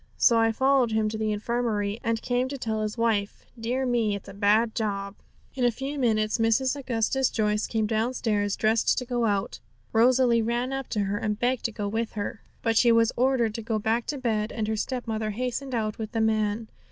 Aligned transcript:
So 0.17 0.39
I 0.39 0.51
followed 0.51 0.91
him 0.93 1.09
to 1.09 1.17
the 1.19 1.31
infirmary, 1.31 1.99
and 2.03 2.23
came 2.23 2.47
to 2.49 2.57
tell 2.57 2.81
his 2.81 2.97
wife. 2.97 3.45
Dear 3.59 3.85
me! 3.85 4.15
it's 4.15 4.27
a 4.27 4.33
bad 4.33 4.73
job, 4.73 5.13
it 5.53 5.57
is.' 5.59 5.61
In 5.61 5.63
a 5.65 5.69
few 5.69 5.99
minutes 5.99 6.39
Mrs. 6.39 6.75
Augustus 6.75 7.29
Joyce 7.29 7.67
came 7.67 7.85
downstairs 7.85 8.55
dressed 8.55 8.97
to 8.97 9.05
go 9.05 9.25
out. 9.25 9.59
Rosalie 9.93 10.41
ran 10.41 10.73
up 10.73 10.87
to 10.87 11.01
her 11.01 11.19
and 11.19 11.37
begged 11.37 11.65
to 11.65 11.71
go 11.71 11.87
with 11.87 12.13
her, 12.13 12.41
but 12.63 12.77
she 12.77 12.91
was 12.91 13.11
ordered 13.15 13.53
to 13.53 13.61
go 13.61 13.77
back 13.77 14.07
to 14.07 14.17
bed, 14.17 14.51
and 14.51 14.67
her 14.67 14.75
stepmother 14.75 15.29
hastened 15.29 15.75
out 15.75 15.99
with 15.99 16.13
the 16.13 16.21
man. 16.21 16.67